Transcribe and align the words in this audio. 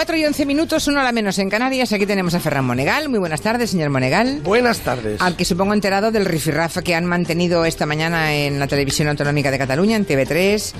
4 0.00 0.16
y 0.16 0.24
11 0.24 0.46
minutos, 0.46 0.88
uno 0.88 1.00
a 1.00 1.02
la 1.02 1.12
menos 1.12 1.38
en 1.40 1.50
Canarias. 1.50 1.92
Aquí 1.92 2.06
tenemos 2.06 2.32
a 2.32 2.40
Ferran 2.40 2.64
Monegal. 2.64 3.10
Muy 3.10 3.18
buenas 3.18 3.42
tardes, 3.42 3.68
señor 3.68 3.90
Monegal. 3.90 4.40
Buenas 4.40 4.80
tardes. 4.80 5.20
Al 5.20 5.36
que 5.36 5.44
supongo 5.44 5.74
enterado 5.74 6.10
del 6.10 6.24
rifirrafa 6.24 6.80
que 6.80 6.94
han 6.94 7.04
mantenido 7.04 7.66
esta 7.66 7.84
mañana 7.84 8.32
en 8.32 8.58
la 8.58 8.66
televisión 8.66 9.08
autonómica 9.08 9.50
de 9.50 9.58
Cataluña, 9.58 9.96
en 9.96 10.06
TV3. 10.06 10.72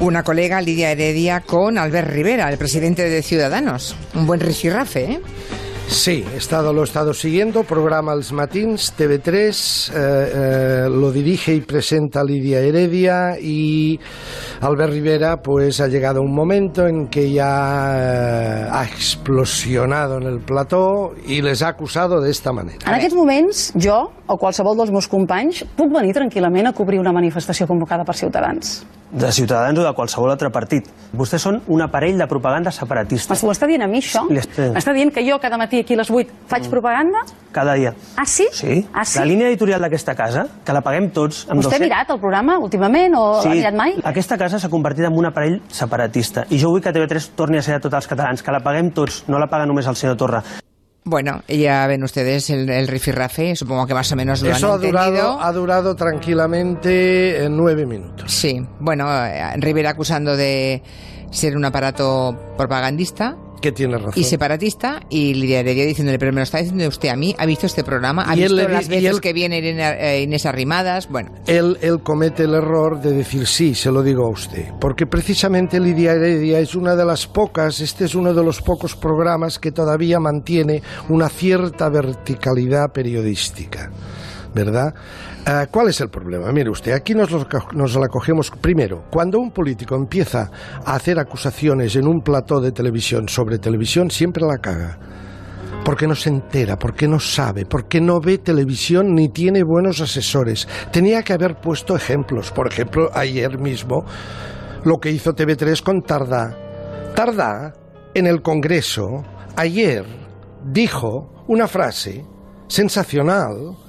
Una 0.00 0.24
colega, 0.24 0.60
Lidia 0.60 0.90
Heredia, 0.90 1.42
con 1.42 1.78
Albert 1.78 2.10
Rivera, 2.10 2.50
el 2.50 2.58
presidente 2.58 3.08
de 3.08 3.22
Ciudadanos. 3.22 3.94
Un 4.12 4.26
buen 4.26 4.40
rifirrafe, 4.40 5.04
¿eh? 5.04 5.20
Sí, 5.88 6.24
he 6.32 6.36
estado, 6.36 6.72
lo 6.72 6.82
he 6.82 6.84
estado 6.84 7.14
siguiendo, 7.14 7.62
programa 7.62 8.12
Els 8.12 8.32
Matins, 8.32 8.92
TV3, 8.98 9.90
eh, 9.90 9.94
eh, 9.96 10.88
lo 10.90 11.12
dirige 11.12 11.54
y 11.54 11.60
presenta 11.60 12.24
Lidia 12.24 12.60
Heredia 12.60 13.38
y 13.40 13.98
Albert 14.60 14.92
Rivera, 14.92 15.36
pues 15.42 15.80
ha 15.80 15.86
llegado 15.86 16.22
un 16.22 16.34
momento 16.34 16.86
en 16.86 17.06
que 17.06 17.30
ya 17.30 17.94
eh, 17.96 18.68
ha 18.70 18.84
explosionado 18.84 20.18
en 20.18 20.24
el 20.24 20.40
plató 20.40 21.14
i 21.26 21.40
les 21.40 21.62
ha 21.62 21.68
acusado 21.68 22.20
d'esta 22.20 22.52
manera. 22.52 22.82
En 22.86 22.98
aquests 22.98 23.16
moments, 23.16 23.70
jo 23.78 24.10
o 24.26 24.36
qualsevol 24.38 24.76
dels 24.78 24.90
meus 24.90 25.06
companys 25.08 25.62
puc 25.78 25.94
venir 25.94 26.14
tranquil·lament 26.18 26.70
a 26.70 26.74
cobrir 26.74 26.98
una 26.98 27.14
manifestació 27.14 27.66
convocada 27.70 28.04
per 28.04 28.18
Ciutadans. 28.18 28.80
De 29.16 29.32
Ciutadans 29.32 29.78
o 29.80 29.84
de 29.84 29.92
qualsevol 29.96 30.30
altre 30.30 30.50
partit. 30.52 30.90
Vostès 31.16 31.40
són 31.46 31.62
un 31.72 31.80
aparell 31.80 32.18
de 32.20 32.26
propaganda 32.28 32.70
separatista. 32.74 33.32
M'ho 33.40 33.54
està 33.54 33.66
dient 33.68 33.86
a 33.86 33.88
mi, 33.88 34.02
això? 34.04 34.26
M'està 34.28 34.92
dient 34.92 35.12
que 35.14 35.24
jo 35.24 35.38
cada 35.40 35.56
matí 35.56 35.80
aquí 35.80 35.96
a 35.96 36.02
les 36.02 36.10
8 36.12 36.34
faig 36.50 36.68
propaganda? 36.68 37.22
Cada 37.56 37.74
dia. 37.80 37.94
Ah, 38.20 38.26
sí? 38.28 38.44
Sí. 38.52 38.82
Ah, 38.92 39.06
sí? 39.08 39.18
La 39.18 39.24
línia 39.24 39.48
editorial 39.48 39.80
d'aquesta 39.80 40.14
casa, 40.14 40.44
que 40.64 40.76
la 40.76 40.82
paguem 40.84 41.08
tots... 41.16 41.46
Amb 41.48 41.62
Vostè 41.62 41.78
ha 41.78 41.80
200 41.80 41.86
mirat 41.88 42.12
el 42.12 42.20
programa 42.20 42.58
últimament 42.60 43.16
o 43.16 43.24
Sí, 43.40 43.48
l'ha 43.48 43.54
mirat 43.62 43.80
mai? 43.80 43.96
aquesta 44.04 44.36
casa 44.36 44.60
s'ha 44.60 44.68
convertit 44.68 45.08
en 45.08 45.16
un 45.16 45.30
aparell 45.30 45.62
separatista 45.72 46.44
i 46.50 46.60
jo 46.60 46.74
vull 46.74 46.84
que 46.84 46.92
TV3 46.92 47.30
torni 47.34 47.56
a 47.56 47.64
ser 47.64 47.78
de 47.78 47.80
tots 47.88 47.96
els 47.96 48.06
catalans, 48.12 48.42
que 48.44 48.52
la 48.52 48.60
paguem 48.60 48.90
tots, 48.92 49.24
no 49.32 49.40
la 49.40 49.48
paga 49.48 49.64
només 49.64 49.88
el 49.88 49.96
senyor 49.96 50.16
Torra. 50.20 50.42
Bueno, 51.08 51.42
ya 51.46 51.86
ven 51.86 52.02
ustedes 52.02 52.50
el, 52.50 52.68
el 52.68 52.88
rifirrafe, 52.88 53.54
supongo 53.54 53.86
que 53.86 53.94
más 53.94 54.10
o 54.10 54.16
menos 54.16 54.42
lo 54.42 54.50
Eso 54.50 54.72
ha 54.72 54.74
entendido. 54.74 55.04
durado, 55.04 55.40
ha 55.40 55.52
durado 55.52 55.94
tranquilamente 55.94 57.44
en 57.44 57.56
nueve 57.56 57.86
minutos. 57.86 58.32
Sí, 58.32 58.60
bueno, 58.80 59.06
eh, 59.24 59.52
Rivera 59.56 59.90
acusando 59.90 60.36
de 60.36 60.82
ser 61.30 61.56
un 61.56 61.64
aparato 61.64 62.36
propagandista 62.56 63.36
Que 63.66 63.72
tiene 63.72 63.96
razón. 63.98 64.12
y 64.14 64.22
separatista 64.24 65.00
y 65.10 65.34
Lidia 65.34 65.60
Heredia 65.60 65.84
diciéndole, 65.86 66.18
pero 66.20 66.32
me 66.32 66.36
lo 66.40 66.44
está 66.44 66.58
diciendo 66.58 66.86
usted 66.86 67.08
a 67.08 67.16
mí, 67.16 67.34
¿ha 67.36 67.46
visto 67.46 67.66
este 67.66 67.82
programa? 67.82 68.24
¿Ha 68.28 68.36
Y 68.36 68.40
visto 68.42 68.54
las 68.68 68.86
veces 68.88 69.14
él- 69.14 69.20
que 69.20 69.32
viene 69.32 69.58
eh, 69.58 70.22
Inés 70.22 70.46
Arrimadas? 70.46 71.08
Bueno, 71.08 71.30
él, 71.48 71.76
él 71.80 72.00
comete 72.00 72.44
el 72.44 72.54
error 72.54 73.00
de 73.00 73.12
decir 73.12 73.46
sí, 73.46 73.74
se 73.74 73.90
lo 73.90 74.02
digo 74.04 74.24
a 74.26 74.30
usted, 74.30 74.66
porque 74.80 75.06
precisamente 75.06 75.80
Lidia 75.80 76.12
Heredia 76.12 76.60
es 76.60 76.74
una 76.76 76.94
de 76.94 77.04
las 77.04 77.26
pocas, 77.26 77.80
este 77.80 78.04
es 78.04 78.14
uno 78.14 78.32
de 78.32 78.44
los 78.44 78.62
pocos 78.62 78.94
programas 78.94 79.58
que 79.58 79.72
todavía 79.72 80.20
mantiene 80.20 80.82
una 81.08 81.28
cierta 81.28 81.88
verticalidad 81.88 82.92
periodística. 82.92 83.90
¿Verdad? 84.54 84.94
Eh, 85.48 85.68
¿Cuál 85.70 85.90
es 85.90 86.00
el 86.00 86.08
problema? 86.08 86.50
Mire 86.50 86.70
usted, 86.70 86.90
aquí 86.90 87.14
nos, 87.14 87.30
lo 87.30 87.46
nos 87.72 87.94
la 87.94 88.08
cogemos 88.08 88.50
primero. 88.50 89.04
Cuando 89.12 89.38
un 89.38 89.52
político 89.52 89.94
empieza 89.94 90.50
a 90.84 90.96
hacer 90.96 91.20
acusaciones 91.20 91.94
en 91.94 92.08
un 92.08 92.20
plató 92.20 92.60
de 92.60 92.72
televisión 92.72 93.28
sobre 93.28 93.58
televisión, 93.58 94.10
siempre 94.10 94.44
la 94.44 94.58
caga 94.58 94.98
porque 95.84 96.08
no 96.08 96.16
se 96.16 96.30
entera, 96.30 96.76
porque 96.76 97.06
no 97.06 97.20
sabe, 97.20 97.64
porque 97.64 98.00
no 98.00 98.18
ve 98.18 98.38
televisión 98.38 99.14
ni 99.14 99.28
tiene 99.28 99.62
buenos 99.62 100.00
asesores. 100.00 100.66
Tenía 100.90 101.22
que 101.22 101.32
haber 101.32 101.60
puesto 101.60 101.94
ejemplos. 101.94 102.50
Por 102.50 102.66
ejemplo, 102.66 103.08
ayer 103.14 103.56
mismo 103.60 104.04
lo 104.82 104.96
que 104.98 105.12
hizo 105.12 105.32
TV3 105.32 105.80
con 105.84 106.02
Tardá. 106.02 106.56
Tardá, 107.14 107.72
en 108.14 108.26
el 108.26 108.42
Congreso, 108.42 109.22
ayer 109.54 110.04
dijo 110.64 111.44
una 111.46 111.68
frase 111.68 112.24
sensacional 112.66 113.85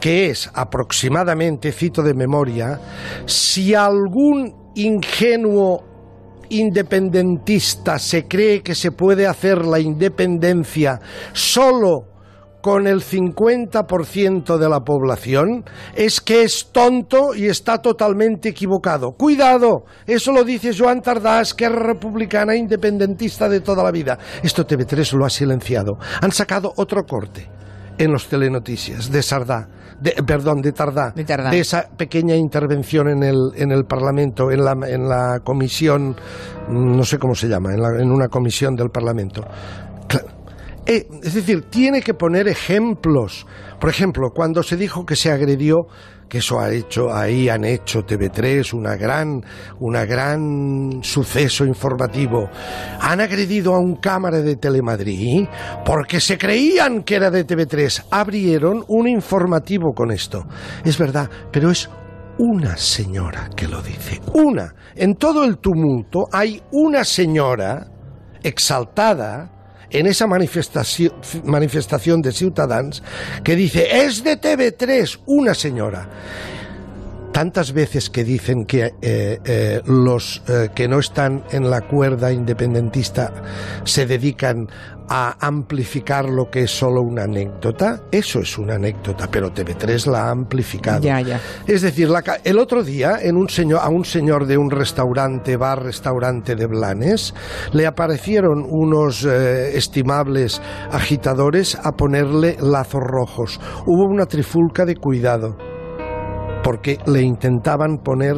que 0.00 0.30
es 0.30 0.50
aproximadamente, 0.54 1.72
cito 1.72 2.02
de 2.02 2.14
memoria, 2.14 2.80
si 3.26 3.74
algún 3.74 4.72
ingenuo 4.74 5.84
independentista 6.48 7.98
se 7.98 8.26
cree 8.26 8.62
que 8.62 8.74
se 8.74 8.92
puede 8.92 9.26
hacer 9.26 9.64
la 9.64 9.80
independencia 9.80 11.00
solo 11.32 12.16
con 12.60 12.88
el 12.88 13.00
50% 13.00 14.56
de 14.58 14.68
la 14.68 14.80
población, 14.80 15.64
es 15.94 16.20
que 16.20 16.42
es 16.42 16.70
tonto 16.72 17.32
y 17.32 17.46
está 17.46 17.78
totalmente 17.78 18.48
equivocado. 18.48 19.12
Cuidado, 19.12 19.84
eso 20.04 20.32
lo 20.32 20.42
dice 20.42 20.72
Joan 20.76 21.00
Tardás, 21.00 21.54
que 21.54 21.66
es 21.66 21.70
republicana 21.70 22.56
independentista 22.56 23.48
de 23.48 23.60
toda 23.60 23.84
la 23.84 23.92
vida. 23.92 24.18
Esto 24.42 24.66
TV3 24.66 25.12
lo 25.12 25.24
ha 25.24 25.30
silenciado. 25.30 25.96
Han 26.20 26.32
sacado 26.32 26.72
otro 26.76 27.04
corte 27.04 27.48
en 27.98 28.12
los 28.12 28.28
telenoticias 28.28 29.10
de 29.10 29.22
Sardá, 29.22 29.68
de, 30.00 30.12
perdón, 30.26 30.60
de 30.60 30.72
Tardá, 30.72 31.12
De 31.14 31.24
Tardá. 31.24 31.54
esa 31.54 31.88
pequeña 31.96 32.34
intervención 32.36 33.08
en 33.08 33.22
el, 33.22 33.36
en 33.56 33.72
el 33.72 33.84
Parlamento, 33.84 34.50
en 34.50 34.64
la, 34.64 34.72
en 34.88 35.08
la 35.08 35.40
comisión, 35.42 36.10
mm, 36.68 36.96
no 36.96 37.04
sé 37.04 37.18
cómo 37.18 37.34
se 37.34 37.48
llama, 37.48 37.72
en, 37.72 37.80
la- 37.80 38.00
en 38.02 38.10
una 38.10 38.28
comisión 38.28 38.74
del 38.76 38.90
Parlamento. 38.90 39.42
Eh, 40.88 41.04
es 41.22 41.34
decir, 41.34 41.62
tiene 41.68 42.00
que 42.00 42.14
poner 42.14 42.46
ejemplos. 42.46 43.44
Por 43.80 43.90
ejemplo, 43.90 44.30
cuando 44.32 44.62
se 44.62 44.76
dijo 44.76 45.04
que 45.04 45.16
se 45.16 45.32
agredió, 45.32 45.86
que 46.28 46.38
eso 46.38 46.60
ha 46.60 46.72
hecho, 46.72 47.14
ahí 47.14 47.48
han 47.48 47.64
hecho 47.64 48.04
TV3 48.04 48.72
una 48.72 48.96
gran, 48.96 49.42
una 49.80 50.04
gran 50.04 51.00
suceso 51.02 51.64
informativo. 51.64 52.48
Han 53.00 53.20
agredido 53.20 53.74
a 53.74 53.78
un 53.78 53.96
cámara 53.96 54.40
de 54.40 54.56
Telemadrid 54.56 55.46
porque 55.84 56.20
se 56.20 56.36
creían 56.38 57.02
que 57.02 57.16
era 57.16 57.30
de 57.30 57.46
TV3. 57.46 58.06
Abrieron 58.10 58.84
un 58.88 59.08
informativo 59.08 59.92
con 59.94 60.10
esto. 60.10 60.46
Es 60.84 60.98
verdad, 60.98 61.30
pero 61.50 61.70
es 61.70 61.88
una 62.38 62.76
señora 62.76 63.48
que 63.56 63.68
lo 63.68 63.80
dice. 63.80 64.20
Una. 64.34 64.74
En 64.94 65.14
todo 65.14 65.44
el 65.44 65.58
tumulto 65.58 66.26
hay 66.32 66.62
una 66.72 67.04
señora 67.04 67.86
exaltada 68.42 69.55
en 69.90 70.06
esa 70.06 70.26
manifestación, 70.26 72.22
de 72.22 72.32
Ciutadans 72.32 73.02
que 73.44 73.56
dice, 73.56 74.04
es 74.04 74.22
de 74.24 74.40
TV3, 74.40 75.20
una 75.26 75.54
señora. 75.54 76.08
Tantas 77.36 77.74
veces 77.74 78.08
que 78.08 78.24
dicen 78.24 78.64
que 78.64 78.94
eh, 79.02 79.38
eh, 79.44 79.82
los 79.84 80.42
eh, 80.48 80.70
que 80.74 80.88
no 80.88 80.98
están 80.98 81.44
en 81.50 81.68
la 81.68 81.82
cuerda 81.82 82.32
independentista 82.32 83.30
se 83.84 84.06
dedican 84.06 84.66
a 85.10 85.36
amplificar 85.46 86.30
lo 86.30 86.48
que 86.50 86.62
es 86.62 86.70
solo 86.70 87.02
una 87.02 87.24
anécdota, 87.24 88.04
eso 88.10 88.40
es 88.40 88.56
una 88.56 88.76
anécdota, 88.76 89.28
pero 89.30 89.52
TV3 89.52 90.10
la 90.10 90.28
ha 90.28 90.30
amplificado. 90.30 91.02
Ya, 91.02 91.20
ya. 91.20 91.38
Es 91.66 91.82
decir, 91.82 92.08
la 92.08 92.24
el 92.42 92.58
otro 92.58 92.82
día 92.82 93.18
en 93.20 93.36
un 93.36 93.50
señor, 93.50 93.80
a 93.82 93.90
un 93.90 94.06
señor 94.06 94.46
de 94.46 94.56
un 94.56 94.70
restaurante, 94.70 95.58
bar, 95.58 95.82
restaurante 95.82 96.56
de 96.56 96.66
Blanes, 96.66 97.34
le 97.70 97.86
aparecieron 97.86 98.64
unos 98.66 99.24
estimables 99.24 100.62
agitadores 100.90 101.78
a 101.84 101.92
ponerle 101.92 102.56
lazos 102.62 103.02
rojos. 103.02 103.60
Hubo 103.84 104.06
una 104.06 104.24
trifulca 104.24 104.86
de 104.86 104.96
cuidado 104.96 105.75
porque 106.66 106.98
le 107.06 107.22
intentaban 107.22 107.98
poner, 107.98 108.34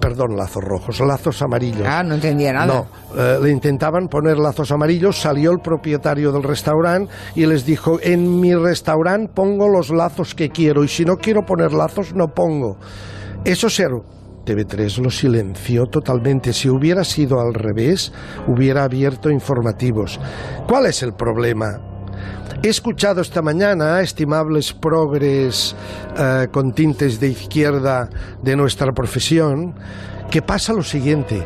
perdón, 0.00 0.36
lazos 0.36 0.64
rojos, 0.64 0.98
lazos 0.98 1.40
amarillos. 1.40 1.86
ah, 1.88 2.02
no 2.02 2.16
entendía 2.16 2.52
nada. 2.52 2.66
No, 2.66 2.86
eh, 3.16 3.38
le 3.40 3.52
intentaban 3.52 4.08
poner 4.08 4.38
lazos 4.38 4.72
amarillos, 4.72 5.20
salió 5.20 5.52
el 5.52 5.60
propietario 5.60 6.32
del 6.32 6.42
restaurante 6.42 7.12
y 7.36 7.46
les 7.46 7.64
dijo, 7.64 8.00
en 8.02 8.40
mi 8.40 8.52
restaurante 8.56 9.30
pongo 9.32 9.68
los 9.68 9.90
lazos 9.90 10.34
que 10.34 10.48
quiero 10.48 10.82
y 10.82 10.88
si 10.88 11.04
no 11.04 11.14
quiero 11.14 11.42
poner 11.42 11.72
lazos 11.72 12.12
no 12.12 12.26
pongo. 12.26 12.76
Eso 13.44 13.70
se... 13.70 13.84
TV3 13.84 14.98
lo 15.00 15.10
silenció 15.10 15.86
totalmente. 15.86 16.52
Si 16.52 16.68
hubiera 16.68 17.04
sido 17.04 17.40
al 17.40 17.54
revés, 17.54 18.12
hubiera 18.48 18.82
abierto 18.82 19.30
informativos. 19.30 20.18
¿Cuál 20.66 20.86
es 20.86 21.04
el 21.04 21.12
problema? 21.12 21.93
He 22.62 22.68
escuchado 22.68 23.20
esta 23.20 23.42
mañana 23.42 24.00
estimables 24.00 24.72
progres 24.72 25.76
eh, 26.16 26.48
con 26.50 26.72
tintes 26.72 27.20
de 27.20 27.28
izquierda 27.28 28.08
de 28.42 28.56
nuestra 28.56 28.92
profesión 28.92 29.74
que 30.30 30.40
pasa 30.40 30.72
lo 30.72 30.82
siguiente. 30.82 31.44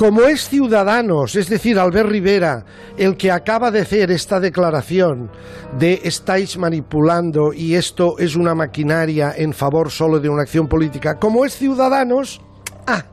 Como 0.00 0.22
es 0.22 0.48
Ciudadanos, 0.48 1.36
es 1.36 1.50
decir, 1.50 1.78
Albert 1.78 2.08
Rivera, 2.08 2.64
el 2.96 3.18
que 3.18 3.30
acaba 3.30 3.70
de 3.70 3.80
hacer 3.80 4.10
esta 4.10 4.40
declaración 4.40 5.30
de 5.78 6.00
estáis 6.04 6.56
manipulando 6.56 7.52
y 7.52 7.74
esto 7.74 8.18
es 8.18 8.34
una 8.34 8.54
maquinaria 8.54 9.34
en 9.36 9.52
favor 9.52 9.90
solo 9.90 10.18
de 10.18 10.30
una 10.30 10.42
acción 10.42 10.68
política, 10.68 11.18
como 11.18 11.44
es 11.44 11.54
Ciudadanos, 11.54 12.40
ah, 12.86 13.04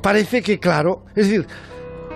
parece 0.00 0.40
que 0.40 0.60
claro, 0.60 1.02
es 1.16 1.26
decir, 1.26 1.46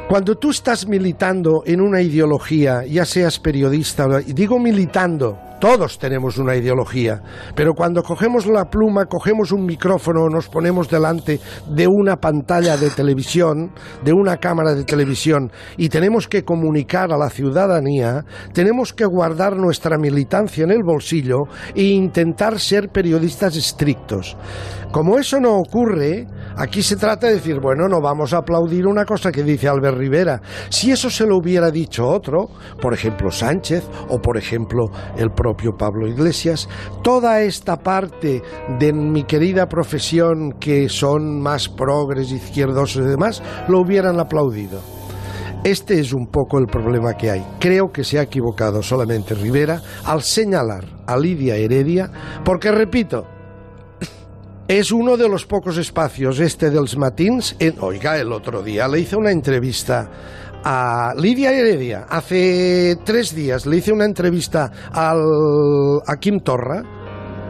Cuando 0.09 0.37
tú 0.37 0.51
estás 0.51 0.87
militando 0.87 1.65
en 1.67 1.81
una 1.81 2.01
ideología, 2.01 2.87
ya 2.87 3.05
seas 3.05 3.41
periodista, 3.41 4.07
digo 4.21 4.57
militando, 4.61 5.37
todos 5.61 5.99
tenemos 5.99 6.39
una 6.39 6.55
ideología, 6.55 7.23
pero 7.55 7.73
cuando 7.73 8.03
cogemos 8.03 8.47
la 8.47 8.67
pluma, 8.67 9.07
cogemos 9.07 9.53
un 9.53 9.65
micrófono, 9.65 10.29
nos 10.29 10.49
ponemos 10.49 10.89
delante 10.89 11.41
de 11.69 11.87
una 11.87 12.17
pantalla 12.17 12.77
de 12.77 12.91
televisión, 12.91 13.73
de 14.05 14.13
una 14.13 14.37
cámara 14.37 14.75
de 14.75 14.85
televisión, 14.85 15.51
y 15.77 15.89
tenemos 15.89 16.29
que 16.29 16.45
comunicar 16.45 17.13
a 17.13 17.17
la 17.17 17.31
ciudadanía, 17.31 18.25
tenemos 18.53 18.93
que 18.93 19.07
guardar 19.07 19.57
nuestra 19.57 19.99
militancia 19.99 20.65
en 20.65 20.71
el 20.71 20.83
bolsillo 20.85 21.45
e 21.75 21.85
intentar 21.85 22.61
ser 22.61 22.91
periodistas 22.91 23.57
estrictos. 23.57 24.37
Como 24.93 25.19
eso 25.19 25.41
no 25.41 25.57
ocurre, 25.57 26.27
aquí 26.57 26.83
se 26.83 26.97
trata 26.97 27.27
de 27.27 27.35
decir, 27.35 27.61
bueno, 27.61 27.89
no 27.89 28.01
vamos 28.01 28.33
a 28.33 28.39
aplaudir 28.39 28.87
una 28.87 29.05
cosa 29.05 29.33
que 29.33 29.43
dice 29.43 29.69
Albert 29.69 29.99
Rivera. 29.99 30.41
Si 30.71 30.91
eso 30.91 31.11
se 31.11 31.27
lo 31.27 31.37
hubiera 31.37 31.71
dicho 31.71 32.07
otro, 32.07 32.49
por 32.81 32.95
ejemplo 32.95 33.31
Sánchez 33.31 33.85
o 34.09 34.21
por 34.21 34.39
ejemplo 34.39 34.87
el 35.19 35.31
propio 35.31 35.46
Pablo 35.55 36.09
Iglesias, 36.09 36.69
toda 37.03 37.43
esta 37.43 37.77
parte 37.77 38.43
de 38.79 38.93
mi 38.93 39.25
querida 39.25 39.67
profesión 39.67 40.53
que 40.59 40.89
son 40.89 41.41
más 41.41 41.69
progres, 41.69 42.33
izquierdos 42.33 42.97
y 42.97 43.01
demás, 43.01 43.43
lo 43.69 43.81
hubieran 43.81 44.19
aplaudido. 44.19 44.81
Este 45.67 45.99
es 45.99 46.13
un 46.13 46.29
poco 46.29 46.59
el 46.59 46.67
problema 46.67 47.15
que 47.15 47.29
hay. 47.29 47.45
Creo 47.59 47.91
que 47.91 48.05
se 48.05 48.21
ha 48.21 48.23
equivocado 48.23 48.83
solamente 48.83 49.35
Rivera 49.35 49.83
al 50.05 50.23
señalar 50.23 50.85
a 51.07 51.19
Lidia 51.19 51.57
Heredia, 51.57 52.09
porque 52.45 52.71
repito, 52.71 53.27
es 54.69 54.93
uno 54.93 55.17
de 55.17 55.29
los 55.29 55.45
pocos 55.45 55.77
espacios, 55.77 56.39
este 56.39 56.71
dels 56.71 56.97
matins. 56.97 57.57
Oiga, 57.81 58.17
el 58.17 58.31
otro 58.33 58.63
día 58.63 58.87
le 58.87 59.01
hice 59.01 59.17
una 59.17 59.33
entrevista 59.33 60.09
a 60.65 61.15
Lidia 61.17 61.53
Heredia. 61.53 62.07
Hace 62.09 62.99
tres 63.05 63.35
días 63.35 63.67
le 63.67 63.77
hice 63.77 63.93
una 63.93 64.05
entrevista 64.05 64.71
al, 64.93 65.21
a 66.07 66.17
Kim 66.19 66.41
Torra, 66.41 66.83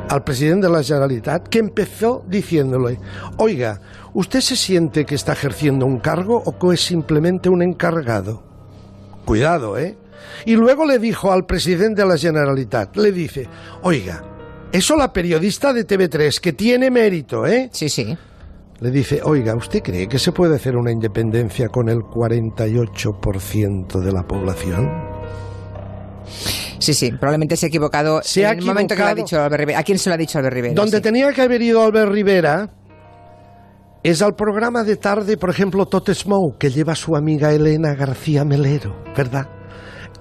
al 0.08 0.24
presidente 0.24 0.66
de 0.66 0.72
la 0.72 0.82
Generalitat, 0.82 1.48
que 1.48 1.58
empezó 1.58 2.24
diciéndole, 2.28 2.98
oiga, 3.38 3.80
¿usted 4.14 4.40
se 4.40 4.56
siente 4.56 5.04
que 5.04 5.14
está 5.14 5.32
ejerciendo 5.32 5.86
un 5.86 5.98
cargo 5.98 6.42
o 6.44 6.58
que 6.58 6.74
es 6.74 6.80
simplemente 6.80 7.48
un 7.48 7.62
encargado? 7.62 8.42
Cuidado, 9.24 9.76
¿eh? 9.78 9.96
Y 10.44 10.54
luego 10.54 10.86
le 10.86 10.98
dijo 10.98 11.32
al 11.32 11.46
presidente 11.46 12.02
de 12.02 12.08
la 12.08 12.16
Generalitat, 12.16 12.96
le 12.96 13.12
dice, 13.12 13.48
oiga, 13.82 14.22
eso 14.72 14.96
la 14.96 15.12
periodista 15.12 15.72
de 15.72 15.86
TV3, 15.86 16.40
que 16.40 16.52
tiene 16.52 16.90
mérito, 16.90 17.46
¿eh? 17.46 17.70
Sí, 17.72 17.88
sí. 17.88 18.16
Le 18.80 18.90
dice, 18.90 19.20
oiga, 19.24 19.54
¿usted 19.54 19.82
cree 19.82 20.06
que 20.06 20.18
se 20.18 20.32
puede 20.32 20.56
hacer 20.56 20.76
una 20.76 20.92
independencia 20.92 21.68
con 21.68 21.88
el 21.88 21.98
48% 22.00 24.00
de 24.00 24.12
la 24.12 24.22
población? 24.22 24.90
Sí, 26.78 26.92
sí, 26.92 27.10
probablemente 27.12 27.56
se 27.56 27.66
ha 27.66 27.68
equivocado 27.68 28.20
Se 28.22 28.42
en 28.42 28.46
ha 28.46 28.50
el 28.52 28.64
momento 28.64 28.94
que 28.94 29.00
lo 29.00 29.06
ha 29.08 29.14
dicho 29.14 29.40
Albert 29.40 29.60
Rivera. 29.60 29.78
¿A 29.78 29.82
quién 29.82 29.98
se 29.98 30.10
lo 30.10 30.14
ha 30.14 30.18
dicho 30.18 30.38
Albert 30.38 30.54
Rivera? 30.54 30.74
Donde 30.74 30.98
Sí. 30.98 31.02
tenía 31.02 31.32
que 31.32 31.42
haber 31.42 31.62
ido 31.62 31.82
Albert 31.82 32.12
Rivera 32.12 32.70
es 34.02 34.20
al 34.22 34.34
programa 34.34 34.84
de 34.84 34.96
tarde, 34.96 35.36
por 35.38 35.50
ejemplo, 35.50 35.86
Tot 35.86 36.12
Smoke, 36.12 36.58
que 36.58 36.70
lleva 36.70 36.94
su 36.94 37.16
amiga 37.16 37.52
Elena 37.52 37.94
García 37.94 38.44
Melero, 38.44 38.94
¿verdad? 39.16 39.48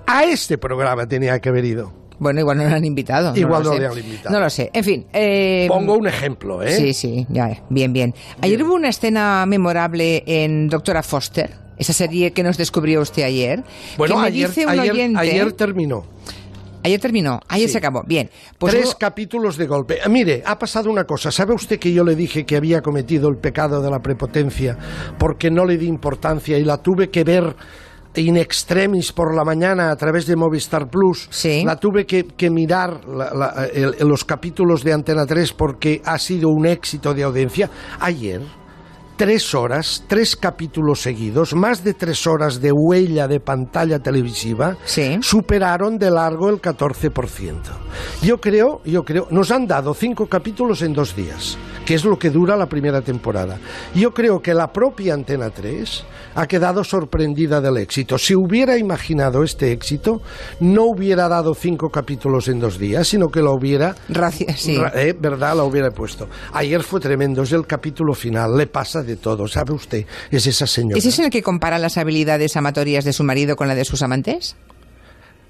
A 0.07 0.23
este 0.23 0.57
programa 0.57 1.05
tenía 1.07 1.39
que 1.39 1.49
haber 1.49 1.65
ido. 1.65 1.91
Bueno, 2.19 2.39
igual 2.39 2.57
no 2.57 2.63
lo 2.69 2.75
han 2.75 2.85
invitado. 2.85 3.35
Igual 3.35 3.63
lo 3.63 3.73
no 3.73 3.79
le 3.79 3.88
han 3.88 3.97
invitado. 3.97 4.33
No 4.35 4.39
lo 4.41 4.50
sé. 4.50 4.69
En 4.73 4.83
fin. 4.83 5.06
eh, 5.13 5.65
Pongo 5.67 5.95
un 5.97 6.07
ejemplo, 6.07 6.63
¿eh? 6.63 6.75
Sí, 6.75 6.94
sí, 6.94 7.25
ya, 7.29 7.62
bien, 7.69 7.94
bien. 7.94 8.13
Ayer 8.41 8.62
hubo 8.63 8.73
una 8.75 8.89
escena 8.89 9.45
memorable 9.45 10.23
en 10.25 10.67
Doctora 10.69 11.03
Foster, 11.03 11.51
esa 11.77 11.94
serie 11.94 12.31
que 12.31 12.44
nos 12.44 12.57
descubrió 12.57 13.01
usted 13.01 13.23
ayer. 13.23 13.63
Bueno, 13.97 14.15
que 14.15 14.21
me 14.21 14.27
ayer, 14.27 14.47
dice 14.50 14.65
un 14.65 14.71
ayer- 14.71 14.91
oyente. 14.91 15.19
ayer 15.19 15.51
terminó. 15.53 16.06
Ayer 16.83 17.00
terminó, 17.00 17.39
ayer 17.47 17.67
Sí. 17.67 17.71
se 17.71 17.77
acabó. 17.79 18.03
Bien. 18.03 18.29
Pues 18.59 18.71
Tres 18.75 18.94
capítulos 18.94 19.57
de 19.57 19.65
golpe. 19.65 19.97
Ah, 20.06 20.07
Mire, 20.07 20.44
ha 20.45 20.59
pasado 20.59 20.91
una 20.91 21.06
cosa. 21.06 21.31
¿Sabe 21.31 21.56
usted 21.56 21.79
que 21.79 21.91
yo 21.91 22.03
le 22.03 22.15
dije 22.15 22.45
que 22.45 22.56
había 22.56 22.83
cometido 22.83 23.27
el 23.27 23.38
pecado 23.38 23.81
de 23.81 23.89
la 23.89 24.03
prepotencia 24.03 24.77
porque 25.17 25.50
no 25.50 25.65
le 25.65 25.77
di 25.79 25.88
importancia 25.88 26.59
y 26.59 26.63
la 26.63 26.77
tuve 26.77 27.09
que 27.09 27.23
ver 27.23 27.56
in 28.17 28.38
extremis 28.38 29.12
por 29.12 29.35
la 29.35 29.44
mañana 29.44 29.91
a 29.91 29.95
través 29.95 30.25
de 30.25 30.35
Movistar 30.35 30.89
Plus? 30.89 31.27
Sí. 31.31 31.63
La 31.65 31.75
tuve 31.77 32.06
que, 32.06 32.25
que 32.25 32.50
mirar 32.50 33.06
la- 33.07 33.33
la- 33.33 33.65
el- 33.73 33.95
los 34.07 34.23
capítulos 34.25 34.83
de 34.83 34.94
Antena 34.94 35.25
3 35.25 35.53
porque 35.53 36.01
ha 36.06 36.17
sido 36.17 36.50
un 36.50 36.65
éxito 36.65 37.13
de 37.13 37.23
audiencia. 37.23 37.69
Ayer 38.00 38.41
tres 39.15 39.53
horas, 39.56 40.03
tres 40.07 40.35
capítulos 40.35 41.01
seguidos, 41.01 41.53
más 41.56 41.83
de 41.83 41.94
tres 41.94 42.27
horas 42.27 42.59
de 42.62 42.71
huella 42.71 43.27
de 43.27 43.39
pantalla 43.39 44.00
televisiva, 44.00 44.77
Sí. 44.85 45.17
superaron 45.21 45.97
de 45.97 46.12
largo 46.12 46.50
el 46.50 46.59
14%. 46.62 47.71
Yo 48.21 48.39
creo, 48.39 48.81
yo 48.85 49.03
creo, 49.03 49.27
nos 49.31 49.51
han 49.51 49.67
dado 49.67 49.94
cinco 49.94 50.27
capítulos 50.27 50.81
en 50.81 50.94
dos 50.94 51.15
días, 51.15 51.57
que 51.85 51.95
es 51.95 52.03
lo 52.03 52.17
que 52.19 52.29
dura 52.29 52.57
la 52.57 52.67
primera 52.67 53.01
temporada. 53.01 53.57
Yo 53.94 54.12
creo 54.13 54.41
que 54.41 54.53
la 54.53 54.71
propia 54.71 55.13
Antena 55.13 55.50
3 55.50 56.03
ha 56.35 56.47
quedado 56.47 56.83
sorprendida 56.83 57.62
del 57.62 57.77
éxito. 57.77 58.17
Si 58.17 58.35
hubiera 58.35 58.77
imaginado 58.77 59.44
este 59.44 59.71
éxito, 59.71 60.21
no 60.59 60.83
hubiera 60.85 61.29
dado 61.29 61.53
cinco 61.53 61.89
capítulos 61.89 62.47
en 62.50 62.59
dos 62.59 62.77
días, 62.77 63.07
sino 63.07 63.27
que 63.29 63.41
lo 63.41 63.53
hubiera 63.53 63.95
sí. 64.57 64.77
Eh, 64.94 65.13
¿Verdad? 65.17 65.56
La 65.56 65.63
hubiera 65.63 65.91
puesto. 65.91 66.27
Ayer 66.53 66.83
fue 66.83 67.00
tremendo, 67.00 67.44
es 67.44 67.51
el 67.53 67.65
capítulo 67.65 68.13
final, 68.13 68.57
le 68.57 68.67
pasa 68.67 69.03
de 69.05 69.15
todo, 69.15 69.47
¿sabe 69.47 69.73
usted? 69.73 70.05
Es 70.31 70.47
esa 70.47 70.67
señora. 70.67 70.97
¿Es 70.97 71.05
ese 71.05 71.23
el 71.23 71.29
que 71.29 71.41
compara 71.41 71.79
las 71.79 71.97
habilidades 71.97 72.55
amatorias 72.57 73.05
de 73.05 73.13
su 73.13 73.23
marido 73.23 73.55
con 73.55 73.67
la 73.67 73.75
de 73.75 73.85
sus 73.85 74.01
amantes? 74.01 74.55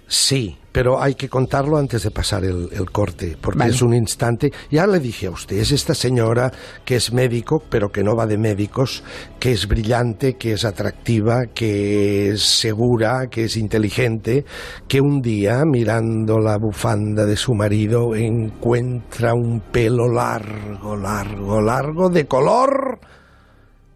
Sí, 0.08 0.56
pero 0.72 1.02
hay 1.02 1.16
que 1.16 1.30
contarlo 1.30 1.78
antes 1.78 2.04
de 2.04 2.12
pasar 2.12 2.46
el, 2.46 2.70
el 2.72 2.92
corte, 2.92 3.36
porque 3.42 3.60
Vale. 3.60 3.74
es 3.74 3.82
un 3.82 3.94
instante. 3.94 4.52
Ya 4.70 4.86
le 4.86 5.00
dije 5.00 5.26
a 5.26 5.32
usted, 5.32 5.58
es 5.58 5.72
esta 5.72 5.96
señora 5.96 6.52
que 6.84 6.98
es 6.98 7.12
médico, 7.12 7.64
pero 7.70 7.92
que 7.92 8.04
no 8.04 8.16
va 8.16 8.28
de 8.28 8.38
médicos, 8.38 9.04
que 9.40 9.54
es 9.54 9.68
brillante, 9.68 10.36
que 10.36 10.54
es 10.54 10.64
atractiva, 10.64 11.48
que 11.48 12.30
es 12.30 12.44
segura, 12.44 13.28
que 13.32 13.46
es 13.46 13.58
inteligente, 13.58 14.46
que 14.88 15.02
un 15.02 15.24
día, 15.24 15.64
mirando 15.66 16.40
la 16.40 16.58
bufanda 16.58 17.26
de 17.26 17.36
su 17.36 17.56
marido, 17.56 18.16
encuentra 18.16 19.34
un 19.34 19.62
pelo 19.72 20.08
largo, 20.08 20.96
largo, 20.96 21.62
largo, 21.62 22.10
de 22.10 22.28
color 22.28 23.00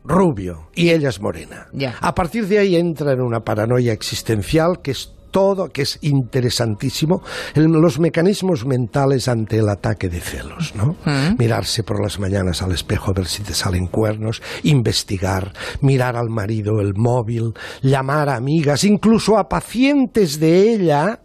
rubio 0.04 0.70
y 0.76 0.90
ella 0.90 1.10
es 1.10 1.22
morena. 1.22 1.68
A 2.02 2.16
partir 2.16 2.48
de 2.48 2.60
ahí 2.60 2.76
entra 2.76 3.14
en 3.14 3.22
una 3.22 3.42
paranoia 3.42 3.94
existencial 3.94 4.80
que 4.82 4.92
es 4.92 5.14
todo, 5.32 5.70
que 5.70 5.84
es 5.84 6.00
interesantísimo, 6.02 7.22
los 7.54 8.00
mecanismos 8.00 8.66
mentales 8.66 9.28
ante 9.28 9.58
el 9.60 9.70
ataque 9.70 10.10
de 10.10 10.20
celos, 10.22 10.74
¿no? 10.76 10.96
Mirarse 11.38 11.84
por 11.84 12.02
las 12.02 12.20
mañanas 12.20 12.62
al 12.62 12.72
espejo 12.72 13.12
a 13.12 13.14
ver 13.14 13.28
si 13.28 13.44
te 13.44 13.54
salen 13.54 13.88
cuernos, 13.88 14.42
investigar, 14.64 15.54
mirar 15.82 16.16
al 16.16 16.30
marido 16.30 16.82
el 16.82 16.96
móvil, 16.96 17.54
llamar 17.82 18.30
a 18.30 18.36
amigas, 18.36 18.84
incluso 18.84 19.38
a 19.38 19.48
pacientes 19.48 20.40
de 20.40 20.74
ella, 20.74 21.20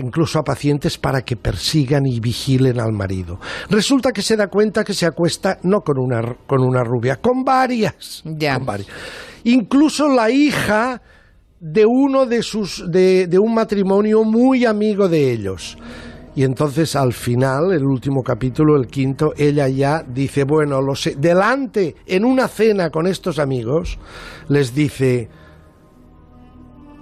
incluso 0.00 0.38
a 0.38 0.42
pacientes 0.42 0.98
para 0.98 1.22
que 1.22 1.36
persigan 1.36 2.06
y 2.06 2.20
vigilen 2.20 2.80
al 2.80 2.92
marido. 2.92 3.38
Resulta 3.68 4.12
que 4.12 4.22
se 4.22 4.36
da 4.36 4.48
cuenta 4.48 4.84
que 4.84 4.94
se 4.94 5.06
acuesta 5.06 5.58
no 5.62 5.80
con 5.80 5.98
una, 5.98 6.36
con 6.46 6.62
una 6.62 6.82
rubia, 6.82 7.16
con 7.16 7.44
varias. 7.44 8.22
Ya. 8.24 8.56
Con 8.56 8.66
varias. 8.66 8.88
Incluso 9.44 10.08
la 10.08 10.30
hija 10.30 11.00
de 11.60 11.84
uno 11.86 12.26
de 12.26 12.42
sus 12.42 12.90
de, 12.90 13.26
de 13.26 13.38
un 13.38 13.54
matrimonio 13.54 14.24
muy 14.24 14.64
amigo 14.64 15.08
de 15.08 15.32
ellos. 15.32 15.76
Y 16.34 16.44
entonces 16.44 16.94
al 16.94 17.12
final, 17.12 17.72
el 17.72 17.84
último 17.84 18.22
capítulo, 18.22 18.76
el 18.76 18.86
quinto, 18.86 19.32
ella 19.36 19.68
ya 19.68 20.02
dice, 20.06 20.44
bueno, 20.44 20.80
lo 20.80 20.94
sé, 20.94 21.16
delante, 21.18 21.96
en 22.06 22.24
una 22.24 22.46
cena 22.46 22.90
con 22.90 23.06
estos 23.06 23.38
amigos, 23.38 23.98
les 24.48 24.74
dice, 24.74 25.28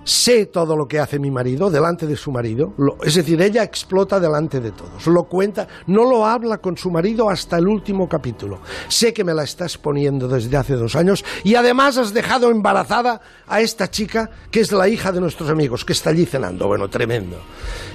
sé 0.09 0.47
todo 0.47 0.75
lo 0.75 0.89
que 0.89 0.99
hace 0.99 1.19
mi 1.19 1.31
marido 1.31 1.69
delante 1.71 2.07
de 2.07 2.17
su 2.17 2.33
marido, 2.33 2.73
lo- 2.79 2.97
es 3.05 3.15
decir, 3.15 3.41
ella 3.43 3.63
explota 3.63 4.19
delante 4.19 4.59
de 4.59 4.73
todos, 4.73 5.07
lo 5.07 5.25
cuenta, 5.25 5.69
no 5.87 6.09
lo 6.09 6.25
habla 6.25 6.59
con 6.59 6.79
su 6.79 6.91
marido 6.91 7.29
hasta 7.29 7.59
el 7.59 7.69
último 7.69 8.09
capítulo. 8.09 8.61
Sé 8.89 9.13
que 9.13 9.23
me 9.23 9.35
la 9.35 9.43
estás 9.45 9.77
poniendo 9.77 10.27
desde 10.27 10.57
hace 10.57 10.75
dos 10.75 10.97
años 10.97 11.25
y 11.45 11.55
además 11.57 11.99
has 11.99 12.15
dejado 12.15 12.51
embarazada 12.51 13.21
a 13.47 13.61
esta 13.61 13.91
chica 13.91 14.31
que 14.51 14.61
es 14.61 14.73
la 14.73 14.89
hija 14.89 15.13
de 15.13 15.21
nuestros 15.21 15.51
amigos, 15.51 15.85
que 15.85 15.93
está 15.93 16.09
allí 16.11 16.25
cenando, 16.25 16.67
bueno, 16.67 16.89
tremendo. 16.89 17.37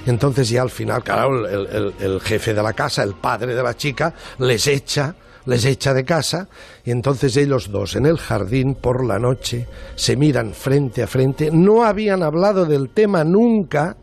Entonces 0.06 0.48
ya 0.48 0.62
al 0.62 0.70
final, 0.70 1.02
claro, 1.02 1.48
el, 1.48 2.20
jefe 2.20 2.54
de 2.54 2.62
la 2.62 2.72
casa, 2.74 3.02
el 3.02 3.14
padre 3.14 3.54
de 3.54 3.62
la 3.62 3.76
chica, 3.76 4.14
les 4.38 4.66
echa 4.68 5.14
les 5.46 5.64
echa 5.64 5.94
de 5.94 6.04
casa 6.04 6.48
y 6.84 6.90
entonces 6.90 7.36
ellos 7.36 7.70
dos 7.70 7.96
en 7.96 8.06
el 8.06 8.18
jardín 8.18 8.74
por 8.74 9.04
la 9.04 9.18
noche 9.18 9.66
se 9.94 10.16
miran 10.16 10.54
frente 10.54 11.02
a 11.02 11.06
frente, 11.06 11.50
no 11.52 11.84
habían 11.84 12.22
hablado 12.22 12.64
del 12.64 12.90
tema 12.90 13.24
nunca, 13.24 13.96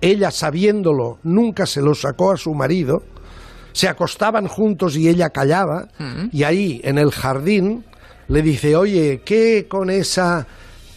ella 0.00 0.30
sabiéndolo 0.30 1.18
nunca 1.22 1.66
se 1.66 1.80
lo 1.80 1.94
sacó 1.94 2.32
a 2.32 2.36
su 2.36 2.54
marido, 2.54 3.02
se 3.72 3.88
acostaban 3.88 4.48
juntos 4.48 4.96
y 4.96 5.08
ella 5.08 5.30
callaba 5.30 5.88
y 6.32 6.42
ahí 6.42 6.80
en 6.84 6.98
el 6.98 7.10
jardín 7.10 7.84
le 8.26 8.42
dice, 8.42 8.76
oye, 8.76 9.22
¿qué 9.24 9.66
con 9.68 9.90
esa 9.90 10.46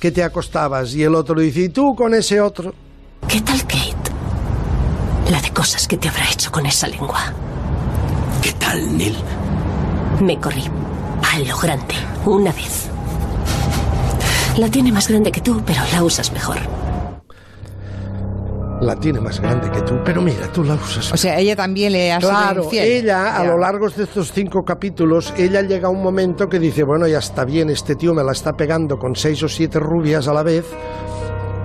que 0.02 0.12
te 0.12 0.24
acostabas. 0.24 0.96
Y 0.96 1.04
el 1.04 1.14
otro 1.14 1.40
dice, 1.40 1.62
¿y 1.62 1.70
tú 1.70 1.96
con 1.96 2.14
ese 2.16 2.42
otro? 2.42 2.74
¿Qué 3.30 3.40
tal 3.40 3.62
Kate? 3.62 4.12
La 5.30 5.40
de 5.40 5.52
cosas 5.52 5.88
que 5.88 5.96
te 5.96 6.10
habrá 6.10 6.30
hecho 6.30 6.52
con 6.52 6.66
esa 6.66 6.88
lengua. 6.88 7.32
¿Qué 8.42 8.52
tal, 8.54 8.98
Neil? 8.98 9.16
Me 10.22 10.40
corrí. 10.40 10.64
A 11.34 11.40
lo 11.40 11.58
grande. 11.58 11.96
Una 12.26 12.52
vez. 12.52 12.90
La 14.58 14.70
tiene 14.70 14.92
más 14.92 15.08
grande 15.08 15.32
que 15.32 15.42
tú, 15.42 15.62
pero 15.66 15.82
la 15.94 16.04
usas 16.04 16.32
mejor. 16.34 16.58
La 18.82 18.96
tiene 18.96 19.20
más 19.22 19.40
grande 19.40 19.70
que 19.70 19.82
tú, 19.82 19.94
pero 20.04 20.22
mira, 20.22 20.52
tú 20.52 20.64
la 20.64 20.74
usas. 20.74 21.14
O 21.14 21.18
sea, 21.18 21.38
ella 21.40 21.56
también 21.56 21.92
le 21.94 22.12
ha 22.12 22.20
sido 22.20 22.32
Claro, 22.32 22.64
infiel. 22.64 22.88
ella 23.04 23.38
a 23.38 23.44
Ya. 23.44 23.52
lo 23.52 23.60
largo 23.60 23.88
de 23.90 24.04
estos 24.04 24.32
cinco 24.32 24.64
capítulos, 24.64 25.34
ella 25.38 25.62
llega 25.62 25.88
a 25.88 25.92
un 25.92 26.02
momento 26.02 26.48
que 26.48 26.58
dice, 26.60 26.84
bueno, 26.84 27.08
ya 27.08 27.20
está 27.20 27.46
bien, 27.46 27.70
este 27.70 27.96
tío 27.96 28.14
me 28.16 28.24
la 28.24 28.32
está 28.32 28.54
pegando 28.54 28.98
con 28.98 29.16
seis 29.16 29.42
o 29.44 29.48
siete 29.48 29.80
rubias 29.80 30.28
a 30.28 30.34
la 30.34 30.42
vez, 30.42 30.66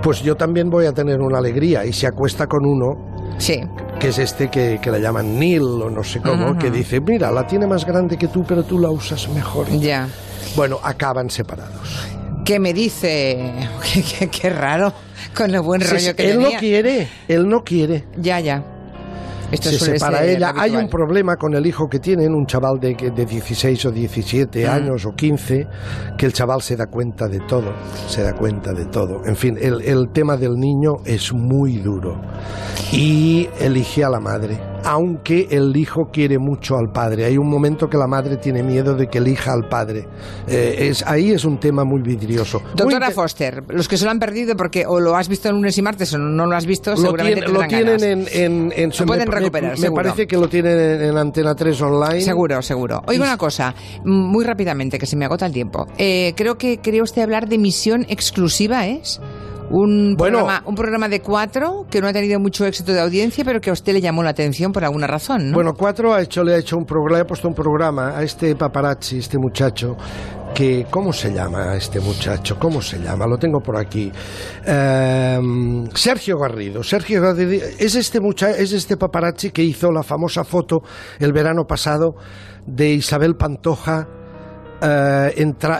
pues 0.03 0.21
yo 0.21 0.35
también 0.35 0.69
voy 0.69 0.85
a 0.85 0.93
tener 0.93 1.19
una 1.19 1.39
alegría 1.39 1.85
y 1.85 1.91
se 1.93 2.05
acuesta 2.05 2.45
con 2.45 2.65
uno 2.65 3.15
Sí. 3.39 3.61
Que 3.99 4.09
es 4.09 4.19
este 4.19 4.49
que, 4.49 4.79
que 4.81 4.91
la 4.91 4.99
llaman 4.99 5.37
Neil 5.39 5.61
o 5.61 5.89
no 5.89 6.03
sé 6.03 6.21
cómo, 6.21 6.51
Ujú. 6.51 6.59
que 6.59 6.71
dice, 6.71 6.99
mira, 7.01 7.31
la 7.31 7.45
tiene 7.47 7.65
más 7.67 7.85
grande 7.85 8.17
que 8.17 8.27
tú, 8.27 8.43
pero 8.47 8.63
tú 8.63 8.79
la 8.79 8.89
usas 8.89 9.27
mejor. 9.29 9.67
Ya. 9.79 10.07
Bueno, 10.55 10.79
acaban 10.83 11.29
separados. 11.29 12.07
¿Qué 12.45 12.59
me 12.59 12.73
dice? 12.73 13.53
Qué, 13.93 14.01
qué- 14.03 14.27
qué 14.29 14.49
raro. 14.49 14.93
Con 15.35 15.53
el 15.53 15.61
buen 15.61 15.81
rollo 15.81 16.15
que 16.15 16.31
él 16.31 16.37
no 16.37 16.43
tenía. 16.45 16.59
quiere, 16.59 17.07
él 17.27 17.47
no 17.49 17.63
quiere. 17.63 18.05
Ya, 18.17 18.39
ya. 18.39 18.63
Esto 19.51 19.69
se 19.69 19.79
separa 19.79 20.19
ser 20.19 20.29
ella. 20.29 20.53
Hay 20.57 20.75
un 20.75 20.89
problema 20.89 21.35
con 21.37 21.53
el 21.55 21.65
hijo 21.65 21.87
que 21.87 21.99
tienen, 21.99 22.33
un 22.33 22.45
chaval 22.45 22.79
de, 22.79 22.95
de 22.95 23.25
16 23.25 23.85
o 23.85 23.91
17 23.91 24.65
Mm. 24.65 24.69
años 24.69 25.05
o 25.05 25.13
15, 25.13 25.67
que 26.17 26.25
el 26.25 26.33
chaval 26.33 26.61
se 26.61 26.75
da 26.75 26.87
cuenta 26.87 27.27
de 27.27 27.39
todo, 27.41 27.73
se 28.07 28.23
da 28.23 28.33
cuenta 28.33 28.73
de 28.73 28.85
todo. 28.85 29.25
En 29.25 29.35
fin, 29.35 29.57
el, 29.59 29.81
el 29.81 30.09
tema 30.09 30.35
del 30.37 30.55
niño 30.55 30.97
es 31.05 31.31
muy 31.33 31.77
duro 31.77 32.19
y 32.91 33.47
elige 33.59 34.03
a 34.03 34.09
la 34.09 34.19
madre, 34.19 34.59
aunque 34.87 35.47
el 35.51 35.75
hijo 35.75 36.09
quiere 36.11 36.37
mucho 36.39 36.77
al 36.77 36.91
padre. 36.91 37.25
Hay 37.25 37.37
un 37.37 37.49
momento 37.49 37.89
que 37.89 37.97
la 37.97 38.07
madre 38.07 38.37
tiene 38.37 38.63
miedo 38.63 38.95
de 38.95 39.07
que 39.07 39.17
elija 39.17 39.51
al 39.51 39.67
padre. 39.67 40.07
Eh, 40.47 40.87
es, 40.89 41.05
ahí 41.05 41.31
es 41.31 41.43
un 41.43 41.59
tema 41.59 41.83
muy 41.83 42.01
vidrioso. 42.01 42.61
Doctora 42.73 43.11
Foster, 43.11 43.63
los 43.67 43.87
que 43.87 43.97
se 43.97 44.05
lo 44.05 44.11
han 44.11 44.19
perdido 44.19 44.55
porque 44.55 44.85
o 44.85 44.99
lo 45.01 45.15
has 45.17 45.27
visto 45.27 45.49
el 45.49 45.55
lunes 45.55 45.77
y 45.77 45.81
martes 45.81 46.13
o 46.13 46.17
no 46.17 46.45
lo 46.45 46.55
has 46.55 46.65
visto, 46.65 46.91
lo, 46.91 46.97
seguramente 46.97 47.41
tiene- 47.41 47.53
lo 47.53 47.67
tienen 47.67 47.85
ganas. 47.97 48.01
en, 48.03 48.27
en, 48.31 48.73
en- 48.75 48.93
Lo 48.97 49.05
pueden 49.05 49.27
me- 49.29 49.35
recuperar, 49.35 49.77
me, 49.77 49.91
parece 49.91 50.25
que 50.25 50.37
lo 50.37 50.47
tienen 50.47 50.79
en, 50.79 51.01
en 51.09 51.17
Antena 51.17 51.53
3 51.53 51.81
online. 51.81 52.21
Seguro, 52.21 52.61
seguro. 52.61 53.03
Oiga 53.07 53.23
una 53.25 53.37
cosa, 53.37 53.75
muy 54.05 54.45
rápidamente, 54.45 54.97
que 54.97 55.05
se 55.05 55.17
me 55.17 55.25
agota 55.25 55.45
el 55.45 55.51
tiempo. 55.51 55.85
Eh, 55.97 56.33
creo 56.37 56.57
que 56.57 56.77
quería 56.77 57.03
usted 57.03 57.21
hablar 57.23 57.49
de 57.49 57.57
misión 57.57 58.05
exclusiva, 58.07 58.87
¿es? 58.87 59.19
Un, 59.69 60.15
Bueno. 60.17 60.39
programa, 60.39 60.63
un 60.65 60.75
programa 60.75 61.09
de 61.09 61.21
cuatro 61.21 61.85
que 61.89 61.99
no 62.01 62.07
ha 62.07 62.13
tenido 62.13 62.39
mucho 62.39 62.65
éxito 62.65 62.93
de 62.93 63.01
audiencia, 63.01 63.43
pero 63.43 63.59
que 63.59 63.69
a 63.69 63.73
usted 63.73 63.93
le 63.93 64.01
llamó 64.01 64.23
la 64.23 64.29
atención 64.29 64.71
por 64.71 64.83
alguna 64.85 65.07
razón, 65.07 65.49
¿no? 65.51 65.53
Bueno, 65.55 65.73
Cuatro 65.77 66.13
ha 66.13 66.21
hecho, 66.21 66.43
le 66.43 66.55
ha 66.55 66.57
hecho 66.57 66.77
un 66.77 66.85
programa, 66.85 67.17
le 67.17 67.21
ha 67.23 67.25
puesto 67.25 67.47
un 67.47 67.53
programa 67.53 68.17
a 68.17 68.23
este 68.23 68.55
paparazzi, 68.55 69.17
este 69.19 69.37
muchacho, 69.37 69.95
que, 70.55 70.87
¿cómo 70.89 71.11
se 71.13 71.33
llama 71.33 71.75
este 71.75 71.99
muchacho? 71.99 72.57
¿Cómo 72.59 72.81
se 72.81 72.99
llama? 72.99 73.27
Lo 73.27 73.37
tengo 73.37 73.59
por 73.59 73.77
aquí. 73.77 74.11
Em, 74.65 75.85
Sergio 75.93 76.37
Garrido. 76.39 76.81
Sergio 76.83 77.21
Garrido 77.21 77.65
es 77.77 77.95
este 77.95 78.19
mucha, 78.19 78.51
es 78.51 78.71
este 78.73 78.97
paparazzi 78.97 79.51
que 79.51 79.63
hizo 79.63 79.91
la 79.91 80.03
famosa 80.03 80.43
foto 80.43 80.81
el 81.19 81.33
verano 81.33 81.65
pasado 81.67 82.15
de 82.65 82.93
Isabel 82.93 83.35
Pantoja 83.35 84.07
eh, 84.81 85.33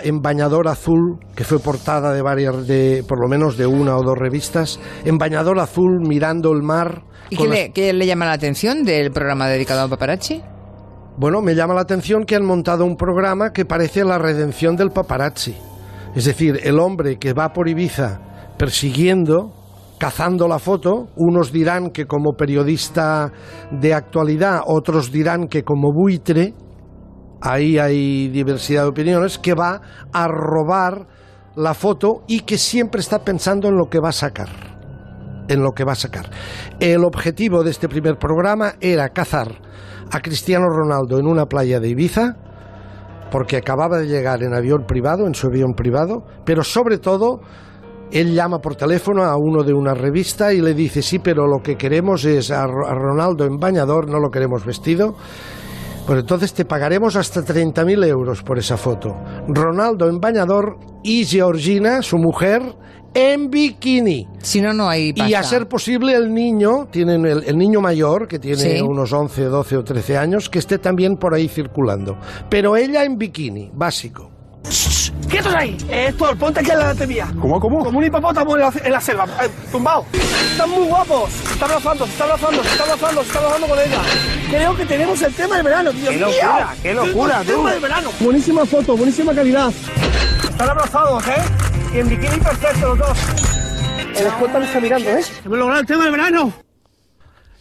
en, 0.04 0.22
bañador 0.22 0.68
azul, 0.68 1.20
que 1.36 1.44
fue 1.44 1.60
portada 1.60 2.13
de 2.13 2.22
varias, 2.22 2.68
de, 2.68 3.04
por 3.08 3.22
lo 3.22 3.27
menos 3.27 3.58
de 3.58 3.66
una 3.68 3.96
o 3.98 4.04
dos 4.04 4.18
revistas, 4.18 4.80
en 5.06 5.18
bañador 5.18 5.60
azul 5.60 6.00
mirando 6.08 6.51
el 6.51 6.63
mar. 6.63 7.04
¿Y 7.30 7.38
qué 7.38 7.44
las- 7.48 7.58
le, 7.58 7.72
qué 7.72 7.94
le 7.94 8.06
llama 8.06 8.25
la 8.25 8.34
atención 8.34 8.84
del 8.84 9.12
programa 9.12 9.48
dedicado 9.48 9.82
a 9.82 9.88
paparazzi? 9.89 10.42
Bueno, 11.18 11.42
me 11.42 11.56
llama 11.56 11.74
la 11.74 11.82
atención 11.82 12.25
que 12.25 12.36
han 12.36 12.46
montado 12.46 12.86
un 12.86 12.96
programa 12.96 13.51
que 13.51 13.66
parece 13.66 14.04
la 14.04 14.18
redención 14.20 14.75
del 14.75 14.89
paparazzi. 14.92 15.56
Es 16.16 16.25
decir, 16.25 16.60
el 16.63 16.80
hombre 16.80 17.18
que 17.18 17.34
va 17.34 17.54
por 17.54 17.68
Ibiza 17.68 18.20
persiguiendo, 18.58 19.51
cazando 19.98 20.48
la 20.48 20.60
foto, 20.60 21.08
unos 21.16 21.51
dirán 21.51 21.89
que 21.89 22.06
como 22.06 22.34
periodista 22.34 23.32
de 23.72 23.94
actualidad, 23.94 24.62
otros 24.66 25.12
dirán 25.12 25.48
que 25.48 25.63
como 25.63 25.92
buitre, 25.92 26.54
ahí 27.41 27.77
hay 27.77 28.27
diversidad 28.29 28.84
de 28.84 28.89
opiniones, 28.89 29.38
que 29.38 29.53
va 29.53 29.82
a 30.12 30.27
robar 30.27 31.08
la 31.56 31.74
foto 31.74 32.24
y 32.27 32.41
que 32.41 32.58
siempre 32.58 33.01
está 33.01 33.20
pensando 33.20 33.67
en 33.67 33.75
lo 33.77 33.89
que 33.89 34.00
va 34.00 34.10
a 34.10 34.13
sacar 34.13 34.50
en 35.50 35.63
lo 35.63 35.72
que 35.72 35.86
va 35.86 35.94
a 35.94 35.96
sacar. 35.96 36.29
El 36.77 37.06
objetivo 37.06 37.63
de 37.63 37.72
este 37.72 37.88
primer 37.88 38.17
programa 38.17 38.74
era 38.82 39.08
cazar 39.08 39.48
a 40.12 40.20
Cristiano 40.20 40.65
Ronaldo 40.67 41.20
en 41.20 41.25
una 41.25 41.46
playa 41.46 41.79
de 41.79 41.88
Ibiza, 41.88 42.36
porque 43.32 43.56
acababa 43.56 43.98
de 43.98 44.08
llegar 44.08 44.44
en 44.44 44.53
avión 44.53 44.84
privado, 44.86 45.25
en 45.25 45.34
su 45.34 45.48
avión 45.48 45.74
privado, 45.74 46.25
pero 46.44 46.65
sobre 46.65 46.98
todo 46.98 47.39
él 48.12 48.34
llama 48.34 48.60
por 48.60 48.75
teléfono 48.75 49.24
a 49.24 49.38
uno 49.38 49.63
de 49.63 49.74
una 49.74 49.94
revista 49.94 50.51
y 50.51 50.60
le 50.60 50.74
dice, 50.74 51.01
sí, 51.01 51.20
pero 51.20 51.48
lo 51.48 51.63
que 51.63 51.77
queremos 51.77 52.25
es 52.25 52.51
a 52.51 52.67
Ro- 52.67 52.86
a 52.86 52.94
Ronaldo 52.94 53.46
en 53.46 53.58
bañador, 53.58 54.10
no 54.10 54.20
lo 54.20 54.29
queremos 54.29 54.65
vestido. 54.65 55.15
Pues 56.07 56.19
entonces 56.21 56.53
te 56.53 56.63
pagaremos 56.65 57.15
hasta 57.17 57.41
30.000 57.41 58.05
euros 58.07 58.41
por 58.41 58.57
esa 58.57 58.77
foto. 58.77 59.13
Ronaldo 59.49 60.07
en 60.09 60.19
bañador 60.21 60.79
y 61.03 61.25
Georgina, 61.25 62.01
su 62.01 62.17
mujer, 62.17 62.61
en 63.13 63.49
bikini. 63.49 64.25
Si 64.41 64.61
no, 64.61 64.73
no 64.73 64.87
hay 64.87 65.11
pasta. 65.11 65.29
Y 65.29 65.33
a 65.33 65.43
ser 65.43 65.67
posible 65.67 66.13
el 66.15 66.33
niño, 66.33 66.87
tienen 66.91 67.25
el, 67.25 67.43
el 67.43 67.57
niño 67.57 67.81
mayor, 67.81 68.27
que 68.27 68.39
tiene 68.39 68.77
Sí. 68.77 68.81
unos 68.81 69.11
11, 69.11 69.43
12 69.45 69.77
o 69.77 69.83
13 69.83 70.17
años, 70.17 70.49
que 70.49 70.59
esté 70.59 70.77
también 70.77 71.17
por 71.17 71.33
ahí 71.33 71.49
circulando. 71.49 72.17
Pero 72.49 72.77
ella 72.77 73.03
en 73.03 73.17
bikini, 73.17 73.71
básico. 73.73 74.31
¡Quietos 75.29 75.53
ahí! 75.55 75.77
Héctor, 75.89 76.38
ponte 76.38 76.60
aquí 76.62 76.72
en 76.72 76.79
la 76.79 76.93
mía. 77.05 77.27
¿Cómo, 77.39 77.60
cómo? 77.60 77.84
Como 77.84 78.00
un 78.00 78.05
hipopótamo 78.05 78.55
en 78.55 78.62
la, 78.62 78.74
en 78.84 78.91
la 78.91 79.01
selva, 79.01 79.25
eh, 79.43 79.50
tumbado. 79.72 80.05
Están 80.13 80.69
muy 80.69 80.86
guapos. 80.88 81.31
Se 81.31 81.53
está 81.53 81.65
abrazando, 81.65 82.05
se 82.05 82.12
está 82.12 82.24
abrazando, 82.24 82.63
se 82.63 82.69
está 82.69 82.84
abrazando, 82.84 83.22
se 83.22 83.27
está 83.27 83.39
abrazando 83.39 83.67
con 83.67 83.79
ella. 83.79 84.00
Creo 84.50 84.75
que 84.77 84.86
tenemos 84.86 85.22
el 85.22 85.34
tema 85.34 85.55
del 85.55 85.63
verano, 85.65 85.91
Dios 85.91 86.10
¡Qué 86.10 86.15
mío. 86.17 86.27
locura, 86.27 86.75
qué 86.81 86.93
locura, 86.93 87.41
El 87.41 87.48
tema 87.48 87.62
tú! 87.63 87.67
del 87.67 87.79
verano. 87.81 88.10
Buenísima 88.19 88.65
foto, 88.65 88.96
buenísima 88.98 89.34
calidad. 89.34 89.72
Están 90.50 90.69
abrazados, 90.69 91.27
¿eh? 91.27 91.41
Y 91.93 92.00
en 92.00 92.10
bikini 92.10 92.38
perfecto 92.38 92.88
los 92.96 92.98
dos. 93.00 93.17
El 94.15 94.27
escolta 94.27 94.60
me 94.60 94.65
está 94.65 94.79
mirando, 94.79 95.10
¿eh? 95.10 95.24
Hemos 95.46 95.57
logrado 95.57 95.81
el 95.81 95.86
tema 95.86 96.03
del 96.03 96.12
verano. 96.12 96.53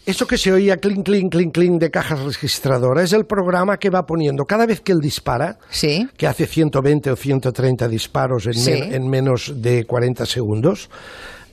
Eso 0.07 0.25
que 0.25 0.37
se 0.37 0.53
oía 0.53 0.77
clink, 0.77 1.03
clink, 1.05 1.29
clink, 1.33 1.53
clink 1.53 1.81
de 1.81 1.91
cajas 1.91 2.21
registradoras 2.21 3.03
es 3.03 3.13
el 3.13 3.25
programa 3.25 3.77
que 3.77 3.89
va 3.89 4.05
poniendo 4.05 4.45
cada 4.45 4.65
vez 4.65 4.79
que 4.79 4.93
él 4.93 5.01
dispara, 5.01 5.59
Sí. 5.69 6.07
que 6.15 6.25
hace 6.27 6.47
120 6.47 7.11
o 7.11 7.15
130 7.17 7.89
disparos 7.89 8.45
en, 8.45 8.53
Sí. 8.53 8.71
men- 8.71 8.93
en 8.93 9.09
menos 9.09 9.53
de 9.61 9.83
40 9.85 10.25
segundos. 10.25 10.89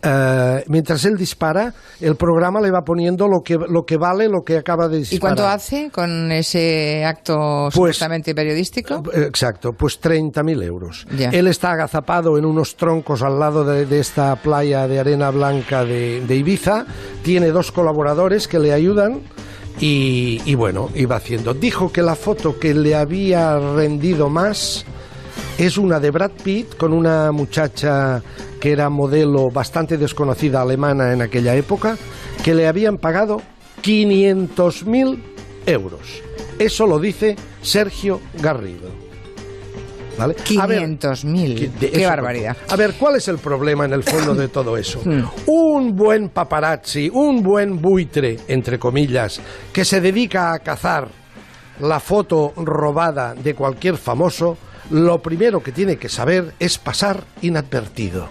Eh, 0.05 0.65
mientras 0.69 1.05
él 1.05 1.17
dispara, 1.17 1.73
el 2.01 2.17
programa 2.17 2.61
le 2.61 2.71
va 2.71 2.85
poniendo 2.85 3.27
lo 3.29 3.43
que, 3.43 3.55
lo 3.57 3.85
que 3.87 3.97
vale 3.97 4.29
lo 4.29 4.43
que 4.45 4.59
acaba 4.59 4.89
de 4.89 4.99
disparar. 4.99 5.17
¿Y 5.17 5.21
cuánto 5.21 5.47
hace 5.49 5.91
con 5.91 6.31
ese 6.33 7.05
acto 7.05 7.65
Pues- 7.65 7.75
supuestamente 7.75 8.35
periodístico? 8.35 9.03
Eh, 9.13 9.23
Exacto, 9.29 9.73
pues 9.73 10.01
30.000 10.01 10.63
euros. 10.63 11.07
Ya. 11.17 11.31
Él 11.31 11.47
está 11.49 11.73
agazapado 11.73 12.37
en 12.39 12.45
unos 12.45 12.77
troncos 12.77 13.23
al 13.23 13.39
lado 13.39 13.65
de, 13.65 13.87
de 13.87 14.01
esta 14.01 14.37
playa 14.37 14.87
de 14.87 15.01
arena 15.01 15.31
blanca 15.31 15.85
de, 15.85 16.23
de 16.27 16.37
Ibiza. 16.37 16.87
Tiene 17.23 17.49
dos 17.49 17.73
colaboradores 17.73 18.47
que 18.49 18.59
le 18.59 18.73
ayudan. 18.73 19.21
Y, 19.81 20.41
y 20.45 20.55
bueno, 20.55 20.91
iba 20.95 21.17
haciendo. 21.17 21.53
Dijo 21.53 21.91
que 21.91 22.01
la 22.03 22.15
foto 22.15 22.59
que 22.61 22.75
le 22.75 22.95
había 22.95 23.59
rendido 23.59 24.29
más 24.31 24.85
es 25.59 25.79
una 25.79 25.99
de 25.99 26.11
Brad 26.13 26.31
Pitt 26.45 26.77
con 26.77 26.93
una 26.93 27.33
muchacha 27.33 28.23
que 28.65 28.73
era 28.73 28.89
modelo 28.89 29.51
bastante 29.51 29.99
desconocida 29.99 30.63
alemana 30.63 31.13
en 31.13 31.21
aquella 31.21 31.55
época, 31.55 31.99
que 32.43 32.55
le 32.55 32.67
habían 32.67 32.97
pagado 32.97 33.43
500.000 33.83 35.19
euros. 35.67 36.23
Eso 36.59 36.87
lo 36.87 36.99
dice 36.99 37.37
Sergio 37.61 38.23
Garrido. 38.41 38.89
¿Vale? 40.17 40.35
A 40.59 40.67
ver, 40.67 40.79
500.000. 40.81 41.55
que- 41.59 41.69
de 41.79 41.91
Qué 41.91 42.07
barbaridad. 42.07 42.57
A 42.71 42.77
ver, 42.77 42.95
¿cuál 42.99 43.17
es 43.17 43.29
el 43.29 43.37
problema 43.37 43.85
en 43.85 43.93
el 43.93 44.03
fondo 44.03 44.35
de 44.35 44.49
todo 44.49 44.79
eso? 44.79 44.99
Hmm. 45.05 45.25
Un 45.45 45.95
buen 45.95 46.31
paparazzi, 46.31 47.11
un 47.13 47.43
buen 47.43 47.83
buitre, 47.83 48.39
entre 48.49 48.79
comillas, 48.79 49.43
que 49.75 49.85
se 49.85 50.01
dedica 50.01 50.55
a 50.55 50.61
cazar 50.61 51.09
la 51.81 52.01
foto 52.01 52.55
robada 52.57 53.35
de 53.35 53.55
cualquier 53.55 53.99
famoso, 53.99 54.57
lo 54.91 55.21
primero 55.21 55.63
que 55.63 55.73
tiene 55.73 55.99
que 55.99 56.09
saber 56.09 56.55
es 56.59 56.79
pasar 56.79 57.25
inadvertido. 57.43 58.29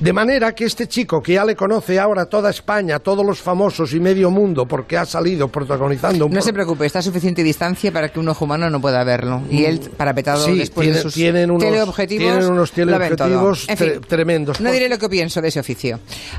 De 0.00 0.12
manera 0.12 0.54
que 0.54 0.64
este 0.64 0.86
chico 0.86 1.20
que 1.20 1.32
ya 1.34 1.44
le 1.44 1.56
conoce 1.56 1.98
ahora 1.98 2.26
toda 2.26 2.50
España, 2.50 3.00
todos 3.00 3.26
los 3.26 3.40
famosos 3.40 3.92
y 3.94 3.98
medio 4.00 4.30
mundo, 4.30 4.64
porque 4.66 4.96
ha 4.96 5.04
salido 5.04 5.48
protagonizando 5.48 6.26
un 6.26 6.32
No 6.32 6.40
se 6.40 6.52
preocupe, 6.52 6.86
está 6.86 7.00
a 7.00 7.02
suficiente 7.02 7.42
distancia 7.42 7.90
para 7.92 8.08
que 8.10 8.20
un 8.20 8.28
ojo 8.28 8.44
humano 8.44 8.70
no 8.70 8.80
pueda 8.80 9.02
verlo. 9.02 9.42
Y 9.50 9.64
él, 9.64 9.80
parapetado 9.96 10.44
Sí, 10.44 10.56
después 10.58 10.84
tiene- 10.84 10.96
de 10.98 11.02
sus 11.02 11.14
tienen 11.14 11.50
unos- 11.50 11.64
teleobjetivos, 11.64 12.24
tienen 12.32 12.50
unos 12.50 12.76
lo 12.76 12.86
ven 12.98 13.16
todo. 13.16 13.26
teleobjetivos 13.28 13.68
En 13.68 13.76
fin, 13.76 13.88
tre- 13.88 14.06
tremendos. 14.06 14.60
No 14.60 14.70
diré 14.70 14.88
lo 14.88 14.98
que 14.98 15.08
pienso 15.08 15.40
de 15.42 15.48
ese 15.48 15.58
oficio. 15.60 15.98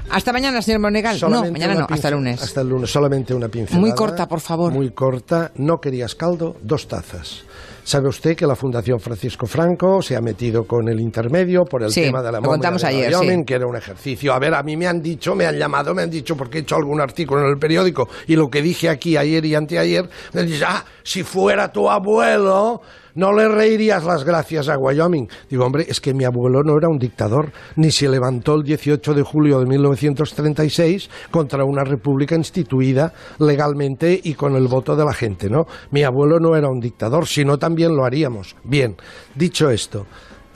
Hasta 0.10 0.32
mañana, 0.32 0.62
señor 0.62 0.80
Monegal. 0.80 1.20
No, 1.30 1.42
mañana 1.51 1.74
no, 1.75 1.88
hasta 1.89 2.08
el 2.08 2.13
lunes. 2.13 2.42
Hasta 2.42 2.62
el 2.62 2.70
lunes, 2.70 2.89
solamente 2.89 3.34
una 3.34 3.50
pincelada. 3.50 3.82
Muy 3.82 3.92
corta, 3.94 4.25
por 4.28 4.39
favor. 4.39 4.72
Muy 4.72 4.92
corta. 4.92 5.51
No 5.56 5.82
querías 5.82 6.16
caldo, 6.16 6.56
dos 6.63 6.88
tazas. 6.88 7.44
¿Sabe 7.89 8.08
usted 8.08 8.36
que 8.36 8.46
la 8.46 8.55
Fundación 8.55 9.00
Francisco 9.00 9.48
Franco 9.48 10.00
se 10.03 10.15
ha 10.15 10.22
metido 10.22 10.65
con 10.65 10.88
el 10.89 11.00
intermedio 11.00 11.65
por 11.65 11.81
el 11.81 11.89
Sí, 11.89 12.03
tema 12.03 12.22
de 12.22 12.31
la 12.31 12.39
lo 12.39 12.48
contamos 12.48 12.84
de 12.84 12.88
ayer, 12.88 13.12
Wyoming, 13.12 13.39
sí. 13.39 13.46
que 13.46 13.55
era 13.55 13.65
un 13.65 13.75
ejercicio? 13.75 14.31
A 14.31 14.38
ver, 14.38 14.53
a 14.53 14.62
mí 14.62 14.77
me 14.77 14.86
han 14.86 15.01
dicho, 15.01 15.34
me 15.34 15.48
han 15.48 15.58
llamado, 15.58 15.96
me 15.96 16.03
han 16.03 16.10
dicho, 16.12 16.36
porque 16.38 16.60
he 16.60 16.62
hecho 16.62 16.75
algún 16.75 17.01
artículo 17.01 17.41
en 17.41 17.48
el 17.48 17.58
periódico, 17.58 18.08
y 18.27 18.36
lo 18.36 18.48
que 18.48 18.62
dije 18.62 18.89
aquí 18.89 19.17
ayer 19.17 19.43
y 19.43 19.55
anteayer, 19.55 20.08
me 20.34 20.43
dicho, 20.43 20.65
ah, 20.67 20.86
si 21.01 21.24
fuera 21.24 21.72
tu 21.72 21.89
abuelo, 21.89 22.79
no 23.15 23.34
le 23.34 23.48
reirías 23.48 24.03
las 24.05 24.24
gracias 24.24 24.69
a 24.69 24.77
Wyoming. 24.77 25.27
Digo, 25.50 25.65
hombre, 25.65 25.86
es 25.88 26.00
que 26.00 26.13
mi 26.13 26.25
abuelo 26.25 26.62
no 26.63 26.77
era 26.77 26.88
un 26.88 26.98
dictador, 26.98 27.51
ni 27.75 27.91
se 27.91 28.08
levantó 28.08 28.55
el 28.55 28.63
18 28.63 29.13
de 29.13 29.24
julio 29.24 29.60
de 29.60 29.65
1936 29.65 31.10
contra 31.31 31.63
una 31.65 31.84
república 31.84 32.36
instituida 32.36 33.12
legalmente 33.39 34.19
y 34.24 34.36
con 34.36 34.55
el 34.55 34.67
voto 34.67 34.96
de 34.96 35.05
la 35.05 35.13
gente, 35.13 35.50
¿no? 35.50 35.65
Mi 35.91 36.03
abuelo 36.03 36.39
no 36.39 36.55
era 36.55 36.69
un 36.69 36.79
dictador, 36.79 37.27
si 37.27 37.43
no 37.43 37.58
también 37.80 37.96
lo 37.96 38.04
haríamos. 38.04 38.56
Bien, 38.66 38.98
dicho 39.36 39.70
esto, 39.70 40.06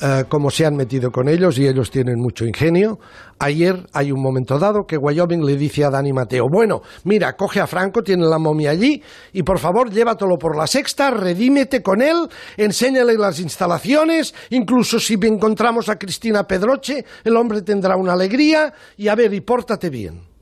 eh, 0.01 0.25
como 0.27 0.49
se 0.51 0.65
han 0.65 0.75
metido 0.75 1.09
con 1.09 1.29
ellos 1.29 1.57
y 1.57 1.65
ellos 1.65 1.89
tienen 1.89 2.15
mucho 2.17 2.45
ingenio. 2.45 2.99
Ayer 3.39 3.87
hay 3.93 4.11
un 4.11 4.21
momento 4.21 4.59
dado 4.59 4.83
que 4.85 4.97
Wyoming 4.97 5.45
le 5.45 5.55
dice 5.55 5.85
a 5.85 5.89
Dani 5.89 6.11
Mateo, 6.11 6.47
bueno, 6.51 6.81
mira, 7.05 7.33
coge 7.37 7.61
a 7.61 7.67
Franco, 7.67 8.01
tiene 8.01 8.25
la 8.25 8.39
momia 8.39 8.71
allí 8.71 9.01
y 9.31 9.43
por 9.43 9.57
favor 9.57 9.89
llévatelo 9.89 10.37
por 10.37 10.57
la 10.57 10.67
sexta, 10.67 11.11
redímete 11.11 11.81
con 11.81 12.01
él, 12.01 12.27
enséñale 12.57 13.13
las 13.17 13.39
instalaciones, 13.39 14.35
incluso 14.49 14.99
si 14.99 15.13
encontramos 15.21 15.87
a 15.87 15.95
Cristina 15.95 16.43
Pedroche, 16.43 17.05
el 17.23 17.37
hombre 17.37 17.61
tendrá 17.61 17.95
una 17.95 18.13
alegría 18.13 18.73
y 18.97 19.07
a 19.07 19.15
ver, 19.15 19.33
y 19.33 19.39
pórtate 19.39 19.89
bien. 19.89 20.32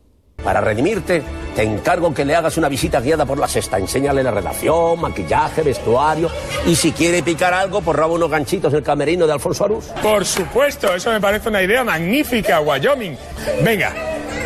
Para 0.44 0.62
redimirte, 0.62 1.22
te 1.56 1.64
encargo 1.64 2.14
que 2.14 2.26
le 2.26 2.36
hagas 2.36 2.58
una 2.58 2.70
visita 2.70 3.00
guiada 3.00 3.26
por 3.26 3.38
la 3.38 3.48
sexta. 3.48 3.78
Enséñale 3.78 4.24
la 4.24 4.32
redacción, 4.32 5.00
maquillaje, 5.00 5.62
vestuario. 5.62 6.30
Y 6.66 6.76
si 6.76 6.92
quiere 6.92 7.22
picar 7.22 7.54
algo, 7.54 7.82
pues 7.82 7.96
roba 7.98 8.16
unos 8.16 8.30
ganchitos 8.30 8.72
en 8.74 8.78
el 8.78 8.84
camerino 8.84 9.28
de 9.28 9.34
Alfonso 9.34 9.66
Arús. 9.66 9.86
Por 10.02 10.26
supuesto, 10.26 10.94
eso 10.94 11.12
me 11.12 11.20
parece 11.20 11.50
una 11.50 11.62
idea 11.62 11.84
magnífica, 11.84 12.60
Wyoming. 12.62 13.18
Venga, 13.64 13.94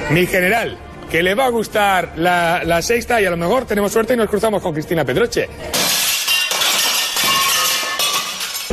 mi 0.10 0.26
general, 0.26 0.78
que 1.10 1.24
le 1.24 1.36
va 1.36 1.46
a 1.46 1.50
gustar 1.50 2.14
la, 2.18 2.64
la 2.64 2.82
sexta 2.82 3.22
y 3.22 3.26
a 3.26 3.30
lo 3.30 3.38
mejor 3.38 3.66
tenemos 3.66 3.92
suerte 3.92 4.14
y 4.14 4.18
nos 4.18 4.30
cruzamos 4.30 4.62
con 4.62 4.74
Cristina 4.74 5.06
Pedroche. 5.06 5.48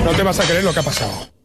No 0.05 0.11
te 0.13 0.23
vas 0.23 0.41
a 0.41 0.45
creer 0.45 0.65
lo 0.65 0.73
que 0.73 0.81
ha 0.81 0.83
pasado. 0.83 1.42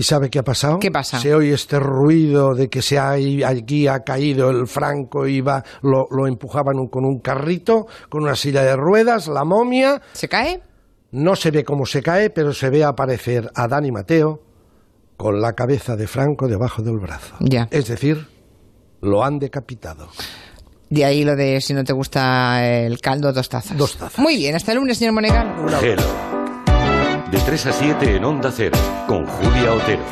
¿Y 0.00 0.02
sabe 0.02 0.30
qué 0.30 0.38
ha 0.38 0.42
pasado? 0.42 0.78
¿Qué 0.78 0.90
pasa? 0.90 1.20
Se 1.20 1.34
oye 1.34 1.52
este 1.52 1.78
ruido 1.78 2.54
de 2.54 2.70
que 2.70 2.80
se 2.80 2.98
ha, 2.98 3.10
aquí 3.46 3.86
ha 3.86 4.00
caído 4.00 4.48
el 4.48 4.66
Franco 4.66 5.26
y 5.26 5.42
va, 5.42 5.62
lo, 5.82 6.06
lo 6.10 6.26
empujaban 6.26 6.78
un- 6.78 6.88
con 6.88 7.04
un 7.04 7.20
carrito, 7.20 7.86
con 8.08 8.22
una 8.22 8.34
silla 8.34 8.62
de 8.62 8.76
ruedas, 8.76 9.28
la 9.28 9.44
momia. 9.44 10.00
¿Se 10.14 10.26
cae? 10.26 10.62
No 11.10 11.36
se 11.36 11.50
ve 11.50 11.64
cómo 11.64 11.84
se 11.84 12.02
cae, 12.02 12.30
pero 12.30 12.54
se 12.54 12.70
ve 12.70 12.82
aparecer 12.82 13.50
a 13.54 13.68
Dani 13.68 13.90
Mateo 13.92 14.40
con 15.18 15.38
la 15.42 15.52
cabeza 15.52 15.96
de 15.96 16.06
Franco 16.06 16.48
debajo 16.48 16.80
del 16.80 16.98
brazo. 16.98 17.34
Ya. 17.40 17.68
Es 17.70 17.86
decir, 17.88 18.26
lo 19.02 19.22
han 19.22 19.38
decapitado. 19.38 20.08
De 20.88 21.04
ahí 21.04 21.24
lo 21.24 21.36
de 21.36 21.60
si 21.60 21.74
no 21.74 21.84
te 21.84 21.92
gusta 21.92 22.66
el 22.66 23.02
caldo, 23.02 23.34
dos 23.34 23.50
tazas. 23.50 23.76
Dos 23.76 23.98
tazas. 23.98 24.18
Muy 24.18 24.36
bien, 24.38 24.54
hasta 24.56 24.72
el 24.72 24.78
lunes, 24.78 24.96
señor 24.96 25.12
Monegal. 25.12 26.39
De 27.30 27.38
3 27.38 27.66
a 27.66 27.72
7 27.72 28.16
en 28.16 28.24
Onda 28.24 28.50
Cero, 28.50 28.76
con 29.06 29.24
Julia 29.24 29.72
Otero. 29.72 30.02